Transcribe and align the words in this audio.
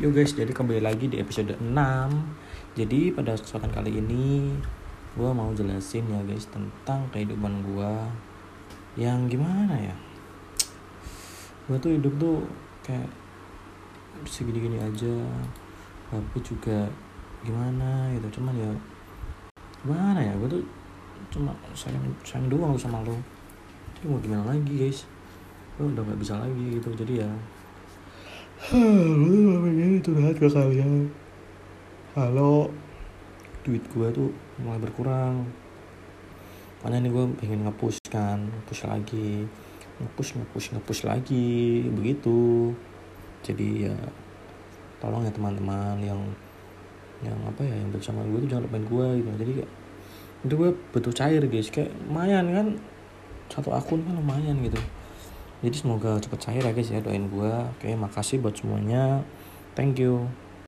Yo 0.00 0.08
guys, 0.08 0.32
jadi 0.32 0.48
kembali 0.48 0.80
lagi 0.80 1.12
di 1.12 1.20
episode 1.20 1.60
6 1.60 1.76
Jadi 2.72 3.12
pada 3.12 3.36
kesempatan 3.36 3.68
kali 3.68 4.00
ini 4.00 4.48
Gue 5.12 5.28
mau 5.28 5.52
jelasin 5.52 6.08
ya 6.08 6.24
guys 6.24 6.48
tentang 6.48 7.04
kehidupan 7.12 7.60
gue 7.68 7.92
Yang 8.96 9.36
gimana 9.36 9.76
ya? 9.76 9.92
Gue 11.68 11.76
tuh 11.84 12.00
hidup 12.00 12.16
tuh 12.16 12.40
kayak 12.80 13.12
segini-gini 14.24 14.80
aja. 14.80 15.20
Tapi 16.08 16.38
juga 16.40 16.88
gimana 17.44 18.08
gitu 18.16 18.40
Cuman 18.40 18.56
ya 18.56 18.72
gimana 19.84 20.16
ya? 20.16 20.32
Gue 20.40 20.48
tuh 20.48 20.64
cuma 21.28 21.52
sayang, 21.76 22.00
sayang 22.24 22.48
doang 22.48 22.72
sama 22.72 23.04
lo. 23.04 23.20
Jadi 24.00 24.08
mau 24.08 24.16
gimana 24.16 24.56
lagi 24.56 24.80
guys? 24.80 25.04
Gue 25.76 25.92
udah 25.92 26.00
gak 26.08 26.20
bisa 26.24 26.40
lagi 26.40 26.80
gitu 26.80 26.88
Jadi 26.96 27.20
ya 27.20 27.28
Ini 30.00 30.08
curhat 30.16 30.40
ke 30.40 30.48
kalian. 30.48 31.12
Halo, 32.16 32.72
duit 33.60 33.84
gue 33.92 34.08
tuh 34.08 34.32
mulai 34.56 34.80
berkurang. 34.80 35.44
Makanya 36.80 37.04
nih 37.04 37.10
gue 37.12 37.24
pengen 37.36 37.68
ngepush 37.68 38.00
kan, 38.08 38.48
ngepush 38.48 38.88
lagi, 38.88 39.44
ngepush 40.00 40.40
ngepush 40.40 40.72
ngepush 40.72 41.02
lagi, 41.04 41.84
begitu. 41.92 42.72
Jadi 43.44 43.92
ya, 43.92 43.96
tolong 45.04 45.28
ya 45.28 45.32
teman-teman 45.36 46.00
yang 46.00 46.24
yang 47.20 47.36
apa 47.44 47.60
ya 47.60 47.76
yang 47.76 47.92
bersama 47.92 48.24
gue 48.24 48.40
tuh 48.40 48.56
jangan 48.56 48.72
lupain 48.72 48.88
gue 48.88 49.06
gitu. 49.20 49.28
Jadi 49.36 49.52
kayak 49.60 49.70
itu 50.48 50.54
gue 50.56 50.70
butuh 50.96 51.12
cair 51.12 51.44
guys, 51.44 51.68
kayak 51.68 51.92
lumayan 52.08 52.48
kan 52.48 52.66
satu 53.52 53.68
akun 53.76 54.00
kan 54.08 54.16
lumayan 54.16 54.64
gitu 54.64 54.80
jadi 55.60 55.76
semoga 55.76 56.16
cepet 56.16 56.40
cair 56.40 56.64
ya 56.64 56.72
guys 56.72 56.88
ya 56.88 57.00
doain 57.04 57.28
gue 57.28 57.52
oke 57.52 57.88
makasih 58.00 58.40
buat 58.40 58.56
semuanya 58.56 59.20
thank 59.74 59.98
you 59.98 60.28